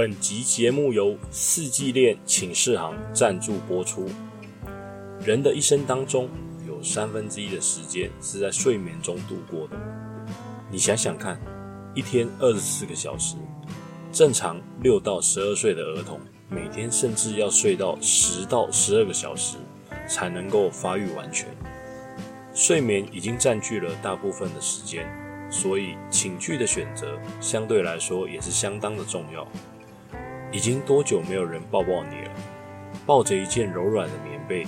[0.00, 4.08] 本集节目由四季恋寝室行赞助播出。
[5.22, 6.26] 人的一生当中，
[6.66, 9.76] 有三分之一的时间是在睡眠中度过的。
[10.70, 11.38] 你想想看，
[11.94, 13.36] 一天二十四个小时，
[14.10, 19.58] 正常六到十二岁的儿童，每天甚至要睡到十到十二个小时，
[20.08, 21.46] 才能够发育完全。
[22.54, 25.06] 睡眠已经占据了大部分的时间，
[25.50, 29.46] 所以寝具的选择相对来说也是相当的重要。
[30.52, 32.30] 已经多久没有人抱抱你了？
[33.06, 34.66] 抱着一件柔软的棉被，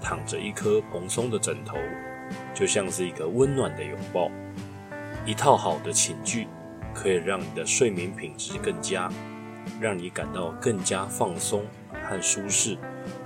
[0.00, 1.76] 躺着一颗蓬松的枕头，
[2.54, 4.30] 就像是一个温暖的拥抱。
[5.26, 6.46] 一套好的寝具
[6.94, 9.10] 可以让你的睡眠品质更佳，
[9.80, 11.64] 让你感到更加放松
[12.04, 12.76] 和舒适，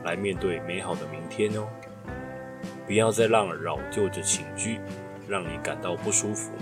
[0.05, 1.69] 来面对美好的明天哦。
[2.87, 4.81] 不要再让老旧的寝具
[5.29, 6.53] 让你感到不舒服，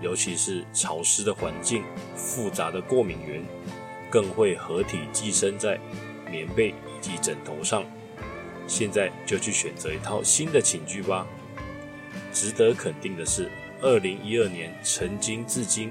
[0.00, 1.82] 尤其是潮湿的环境、
[2.14, 3.42] 复杂的过敏源。
[4.12, 5.80] 更会合体寄生在
[6.30, 7.82] 棉被以及枕头上。
[8.68, 11.26] 现在就去选择一套新的寝具吧。
[12.30, 15.90] 值得肯定的是，二零一二年曾经至今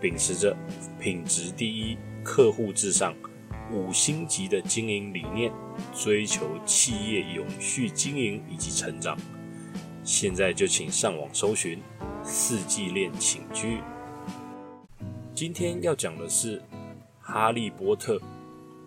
[0.00, 0.54] 秉持着
[1.00, 3.14] 品质第一、客户至上、
[3.72, 5.50] 五星级的经营理念，
[5.94, 9.18] 追求企业永续经营以及成长。
[10.04, 11.80] 现在就请上网搜寻
[12.22, 13.80] 四季恋寝具。
[15.34, 16.58] 今天要讲的是。
[17.28, 18.18] 《哈利波特》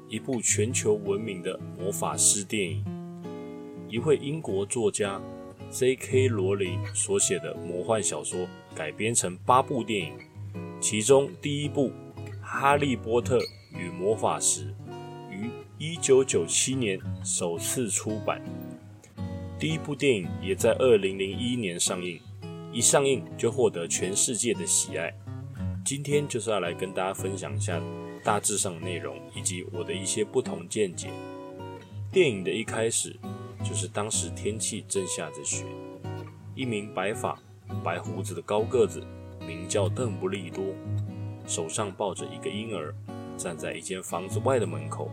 [0.08, 2.86] 一部全球闻名的魔法师电影，
[3.90, 5.20] 一位英国作家
[5.70, 6.30] J.K.
[6.30, 10.14] 罗琳所写的魔幻小说改编成八部电影，
[10.80, 11.90] 其中第一部
[12.42, 13.40] 《哈利波特
[13.74, 14.74] 与魔法石》
[15.30, 15.50] 于
[16.00, 18.42] 1997年首次出版，
[19.60, 22.18] 第一部电影也在2001年上映，
[22.72, 25.14] 一上映就获得全世界的喜爱。
[25.84, 27.82] 今天就是要来跟大家分享一下。
[28.24, 31.10] 大致上的内容以及我的一些不同见解。
[32.12, 33.16] 电影的一开始
[33.64, 35.66] 就是当时天气正下着雪，
[36.56, 37.38] 一名白发
[37.84, 39.04] 白胡子的高个子，
[39.48, 40.66] 名叫邓布利多，
[41.46, 42.94] 手上抱着一个婴儿，
[43.38, 45.12] 站在一间房子外的门口。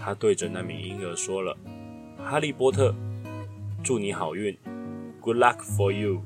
[0.00, 1.56] 他对着那名婴儿说了
[2.18, 2.94] ：“哈利波特，
[3.82, 4.56] 祝你好运
[5.20, 6.22] ，Good luck for you。”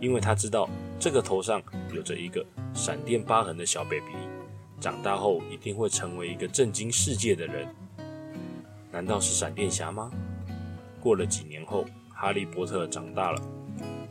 [0.00, 1.62] 因为他知道这个头上
[1.94, 4.12] 有着一个闪电疤痕的小 baby。
[4.82, 7.72] 长大后一定会成为一个震惊世界的人，
[8.90, 10.10] 难道是闪电侠吗？
[11.00, 13.40] 过了几年后，哈利波特长大了，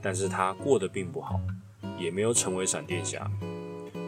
[0.02, 1.42] 但是他过得并不好，
[2.00, 3.30] 也没有成为闪电侠。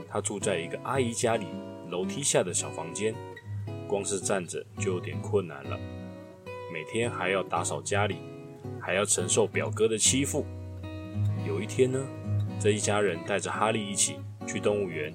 [0.10, 1.48] 他住在一个阿姨家里
[1.90, 3.14] 楼梯下的小房间，
[3.86, 5.78] 光是站着就有点困难了，
[6.72, 8.16] 每天还要打扫家里，
[8.80, 10.46] 还要承受表哥的欺负。
[11.46, 12.00] 有一天呢，
[12.58, 14.16] 这一家人带着哈利一起
[14.48, 15.14] 去动物园。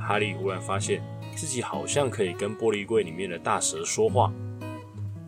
[0.00, 1.02] 哈利忽然发现
[1.36, 4.32] 自己好像可以跟玻璃柜里面的大蛇说话，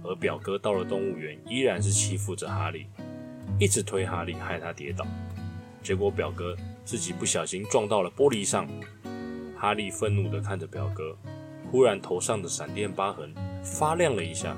[0.03, 2.87] 而表哥到了动物园依然是欺负着哈利，
[3.59, 5.07] 一直推哈利，害他跌倒。
[5.83, 8.67] 结果表哥自己不小心撞到了玻璃上。
[9.57, 11.17] 哈利愤怒地看着表哥，
[11.71, 14.57] 忽然头上的闪电疤痕发亮了一下，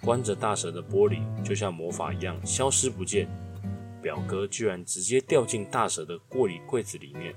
[0.00, 3.28] 关着大蛇的玻璃就像魔法一样消失不见。
[4.00, 7.34] 表哥居然直接掉进大蛇的玻璃柜子里面。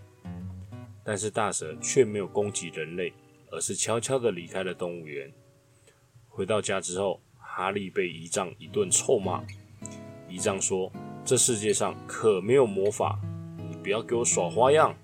[1.06, 3.14] 但是大蛇却没有攻击人类，
[3.52, 5.32] 而是悄悄地离开了动物园。
[6.28, 9.44] 回到家之后，哈利被姨丈一顿臭骂。
[10.28, 10.92] 姨丈说
[11.24, 13.20] ：“这世界上可没有魔法，
[13.70, 14.96] 你不要给我耍花样。”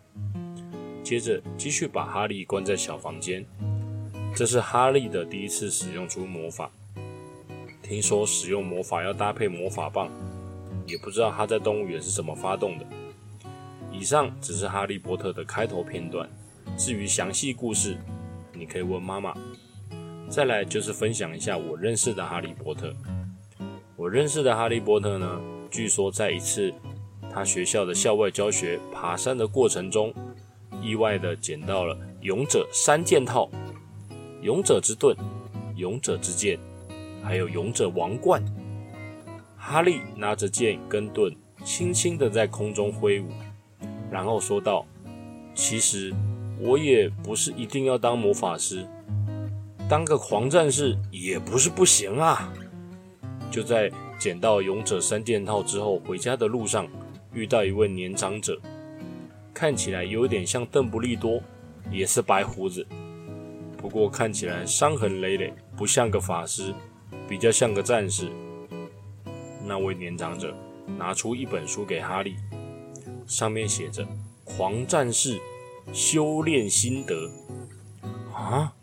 [1.04, 3.46] 接着继续把哈利关在小房间。
[4.36, 6.72] 这是哈利的第一次使用出魔法。
[7.84, 10.10] 听说使用魔法要搭配魔法棒，
[10.88, 12.86] 也不知道他在动物园是怎么发动的。
[14.02, 16.28] 以上只是《哈利波特》的开头片段，
[16.76, 17.96] 至于详细故事，
[18.52, 19.32] 你可以问妈妈。
[20.28, 22.92] 再来就是分享一下我认识的哈利波特。
[23.96, 25.40] 我认识的哈利波特呢，
[25.70, 26.74] 据说在一次
[27.32, 30.12] 他学校的校外教学爬山的过程中，
[30.82, 33.52] 意外的捡到了勇者三件套：
[34.42, 35.16] 勇者之盾、
[35.76, 36.58] 勇者之剑，
[37.24, 38.44] 还有勇者王冠。
[39.56, 43.30] 哈利拿着剑跟盾，轻轻的在空中挥舞。
[44.12, 44.86] 然后说道
[45.56, 46.14] ：“其实
[46.60, 48.86] 我也不是一定要当魔法师，
[49.90, 52.54] 当个狂战士也不是不行啊。”
[53.50, 56.88] 就在捡到勇者三件套之后，回家的路上
[57.34, 58.60] 遇到一位年长者，
[59.54, 61.42] 看起来有点像邓布利多，
[61.90, 62.86] 也是白胡子，
[63.78, 66.74] 不过看起来伤痕累累，不像个法师，
[67.28, 68.30] 比较像个战士。
[69.66, 70.54] 那位年长者
[70.98, 72.36] 拿出一本书给哈利。
[73.32, 74.06] 上面写着
[74.44, 75.40] “狂战士
[75.94, 77.32] 修炼心得”，
[78.36, 78.74] 啊，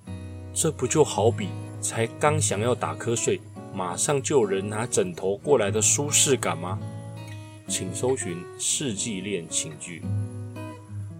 [0.55, 1.49] 这不就好比
[1.83, 3.39] 才刚想要打瞌睡，
[3.75, 6.79] 马上就有人拿枕头过来的舒适感吗？
[7.69, 10.01] 请搜寻《世纪恋情剧》。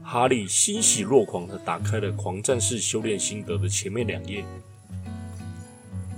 [0.03, 4.43] 哈利欣喜若狂地打开了《狂战士修炼心得》的前面两页，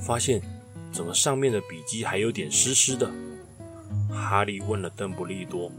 [0.01, 0.41] 发现
[0.93, 3.11] 怎么上面的笔记还有点湿湿的。
[4.09, 5.73] 哈利问了邓布利多：“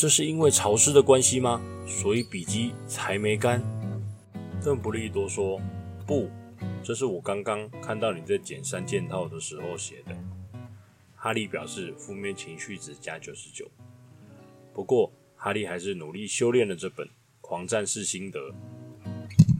[0.00, 1.60] 这是因为潮湿的关系吗？
[1.86, 3.62] 所以笔记才没干？”
[4.64, 5.60] 邓布利多说
[6.08, 6.30] ：“不，
[6.82, 10.16] 这是我刚刚看到你在剪三件套的时候写的。”
[11.14, 13.70] 哈利表示负面情绪值加九十九。
[14.72, 17.06] 不过，哈利还是努力修炼了这本
[17.42, 18.40] 《狂战士心得》。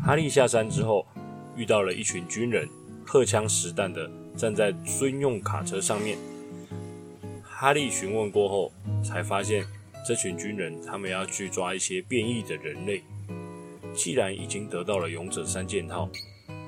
[0.03, 1.07] 哈利下山之后，
[1.55, 2.67] 遇到了一群军人，
[3.05, 6.17] 荷枪实弹的站在军用卡车上面。
[7.43, 8.73] 哈利询问过后，
[9.05, 9.67] 才发现
[10.07, 13.03] 这群军人他们要去抓一些变异的人类。
[13.93, 16.09] 既然已经得到了勇者三件套，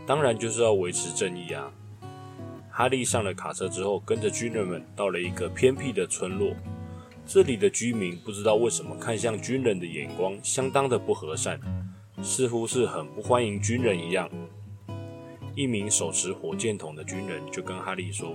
[0.06, 1.72] 当然就是要维持正义啊！
[2.70, 6.54] 哈利上了卡车之后，跟着军人们到了一个偏僻的村落。
[7.24, 11.60] 这里的居民不知道为什么看向军人的眼光相当的不和善，
[12.22, 14.28] 似乎是很不欢迎军人一样。
[15.54, 18.34] 一名手持火箭筒的军人就跟哈利说：“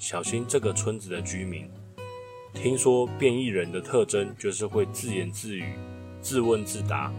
[0.00, 1.70] 小心这个村子的居民，
[2.54, 5.74] 听说变异人的特征就是会自言自语、
[6.20, 7.12] 自问自答。”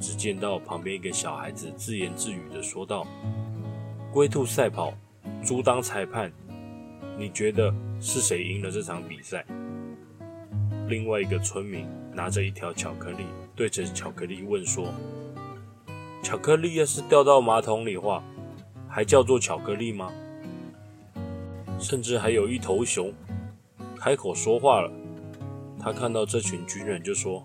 [0.00, 3.06] 只见到旁边一个小孩子自言自语的说道
[4.12, 4.94] ：“龟兔赛跑，
[5.44, 6.32] 猪当裁判，
[7.18, 9.44] 你觉得是谁赢了这场比赛？”
[10.88, 13.24] 另外一个村民拿着一条巧克力，
[13.56, 14.92] 对着巧克力问说
[16.22, 18.22] ：“巧克力要是掉到马桶里话，
[18.88, 20.12] 还叫做巧克力吗？”
[21.78, 23.12] 甚至还有一头熊
[23.98, 24.90] 开口说话了。
[25.80, 27.44] 他看到这群军人就说：“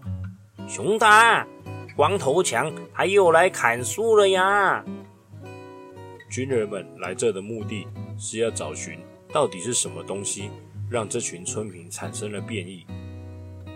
[0.67, 1.47] 熊大，
[1.95, 4.83] 光头强他又来砍树了呀！”
[6.29, 8.97] 军人们来这的目的是要找寻
[9.31, 10.49] 到底是什么东西
[10.89, 12.85] 让这群村民产生了变异。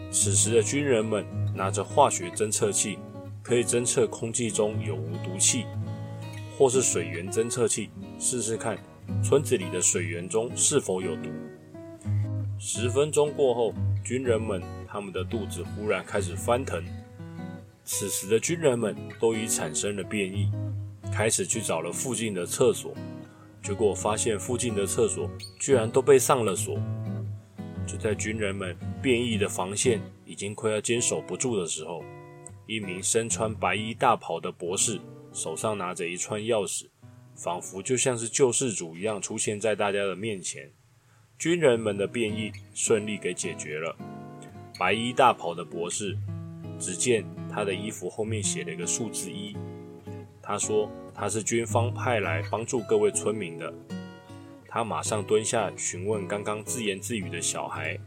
[0.10, 1.26] 此时的军人们
[1.56, 2.98] 拿着化学侦测器，
[3.44, 5.66] 可以侦测空气中有无毒气，
[6.58, 8.78] 或是水源侦测器，试试看
[9.24, 11.30] 村子里的水源中是否有毒。
[12.60, 13.74] 十分钟过后，
[14.04, 16.84] 军人们他们的肚子忽然开始翻腾。
[17.84, 20.52] 此时的军人们都已产生了变异，
[21.14, 22.96] 开始去找了附近的厕所，
[23.62, 26.80] 结果发现附近的厕所居然都被上了锁。
[27.86, 32.04] 就在军人们变异的防线已经快要坚守不住的时候，
[32.66, 35.00] 一名身穿白衣大袍的博士
[35.32, 36.88] 手上拿着一串钥匙，
[37.36, 40.72] 仿佛就像是救世主一样出现在大家的面前。
[41.38, 43.96] 军人们的变异顺利给解决了。
[44.80, 46.18] 白衣大袍的博士，
[46.80, 49.56] 只见他的衣服后面写了一个数字一。
[50.42, 53.72] 他说他是军方派来帮助各位村民的。
[54.68, 58.00] 他马上蹲下询问刚刚自言自语的小孩：“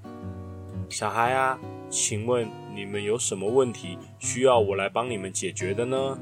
[0.90, 1.56] 小孩啊，
[1.88, 6.18] 请问你们有什么问题需要我来帮你们解决的呢？”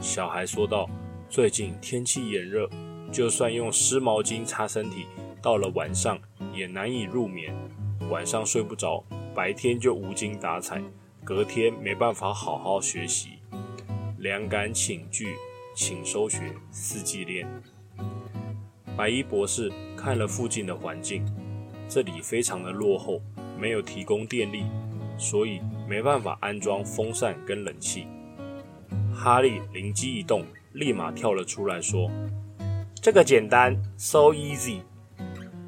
[0.00, 0.88] 小孩说道
[1.28, 2.68] ：“最近天气炎热，
[3.12, 5.06] 就算用湿毛巾擦身体，
[5.48, 6.18] 到了晚上
[6.52, 7.54] 也难以入眠。
[8.10, 9.02] 晚上睡不着，
[9.34, 10.78] 白天就无精打采，
[11.24, 13.38] 隔天没办法好好学习。
[14.18, 15.34] 两感请句，
[15.74, 17.48] 请收学《四季恋》。”
[18.94, 21.24] 白衣博士看了附近的环境，
[21.88, 23.22] 这里非常的落后，
[23.58, 24.66] 没有提供电力，
[25.16, 28.06] 所以没办法安装风扇跟冷气。
[29.14, 30.44] 哈利灵机一动，
[30.74, 32.10] 立马跳了出来，说
[33.00, 34.80] ：“这个简单，so easy。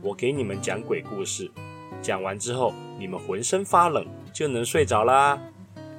[0.02, 1.50] 我给你们讲鬼故事，
[2.00, 5.38] 讲完之后你们浑身发冷，就能睡着啦。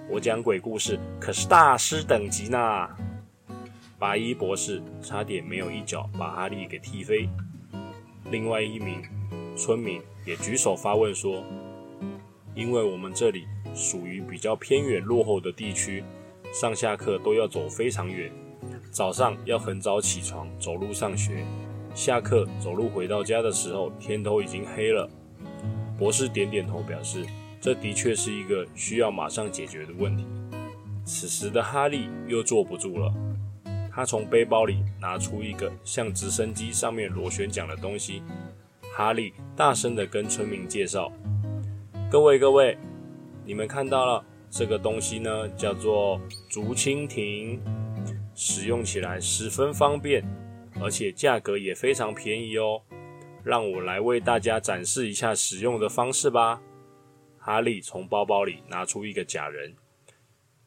[0.10, 2.90] 我讲鬼故事可是大师等级呢。”
[4.00, 7.30] 白衣博士差点没有一脚把哈利给踢飞。
[8.32, 9.04] 另外一名
[9.56, 11.44] 村民也举手发问说
[12.56, 16.04] ：“因为我们这里属于比较偏远落后的地区，
[16.52, 18.32] 上下课都要走非常远，
[18.90, 21.46] 早上要很早起床走路上学，
[21.94, 25.10] 下课走路回到家的时候天都已经黑了。”
[25.98, 27.26] 博士点点头表示
[27.62, 30.26] ：“这的确是一个需要马上解决的问题。”
[31.06, 33.14] 此时的哈利又坐不住了。
[33.94, 38.24] 他从背包里拿出一个像直升机上面螺旋桨的东西，
[38.96, 41.12] 哈利大声地跟村民介绍
[42.10, 42.78] ：“各位各位，
[43.46, 47.60] 你们看到了这个东西呢，叫做竹蜻蜓，
[48.34, 50.24] 使用起来十分方便，
[50.82, 52.82] 而且价格也非常便宜哦。
[53.44, 56.62] 让我来为大家展示一下使用的方式吧。”
[57.44, 59.74] 哈利从包包里拿出一个假人，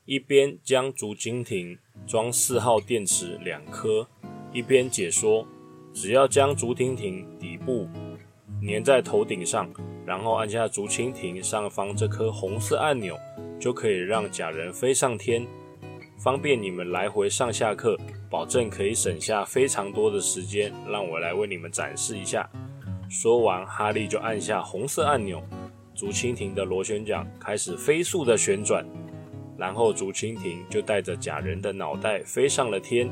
[0.06, 4.08] 一边将竹蜻蜓装四号电池两颗，
[4.52, 5.46] 一边解说：
[5.92, 7.88] 只要将竹蜻蜓底部
[8.66, 9.72] 粘在头顶上，
[10.04, 13.16] 然后按下竹蜻蜓上方这颗红色按钮，
[13.60, 15.46] 就可以让假人飞上天，
[16.18, 17.96] 方便你们来回上下课，
[18.34, 20.72] 保证可以省下非常多的时间。
[20.90, 22.50] 让我来为你们展示一下。
[23.08, 25.40] 说完，哈利就按下红色按钮，
[25.94, 28.84] 竹蜻蜓的螺旋桨开始飞速的旋转。
[29.56, 33.08] 然后竹蜻蜓就带着假人的脑袋飞上了天。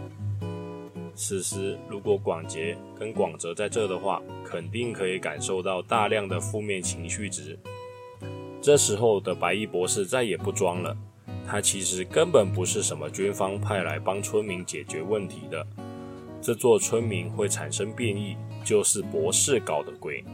[1.14, 7.56] 此时，如果广杰跟广泽在这的话，肯定可以感受到大量的负面情绪值。
[8.60, 10.96] 这时候的白衣博士再也不装了，
[11.52, 15.66] 他其实根本不是什么军方派来帮村民解决问题的。
[16.40, 20.24] 这座村民会产生变异，就是博士搞的鬼。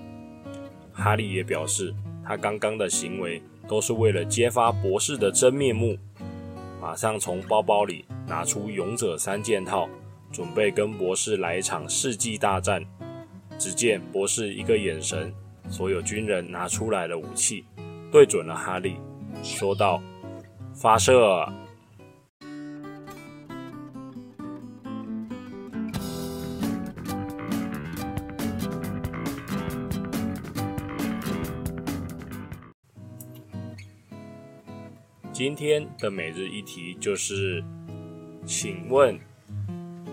[0.93, 1.93] 哈利也表示，
[2.25, 3.43] 他刚刚的行为。
[3.67, 5.99] 都是为了揭发博士的真面目，
[6.81, 9.87] 马上从包包里拿出勇者三件套，
[10.33, 12.83] 准备跟博士来一场世纪大战。
[13.59, 15.31] 只见博士一个眼神，
[15.69, 17.67] 所有军人拿出来了武器，
[18.11, 18.97] 对准了哈利，
[19.43, 20.01] 说道
[20.81, 21.47] ：“发射！”
[35.33, 37.63] 今天的每日一题就是，
[38.45, 39.17] 请问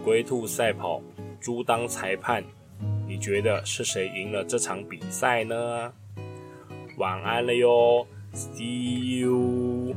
[0.03, 1.01] 龟兔赛跑，
[1.41, 2.43] 猪当裁判，
[3.07, 5.91] 你觉得是谁赢了这场比赛呢？
[6.97, 9.95] 晚安了哟，See you！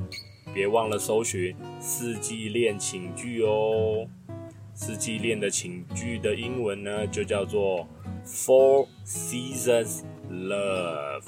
[0.55, 4.07] 别忘了搜寻四季恋情句哦。
[4.75, 7.87] 四季恋的情句的英文呢，就叫做
[8.25, 11.25] Four Seasons Love。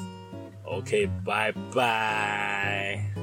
[0.65, 3.20] OK，拜拜。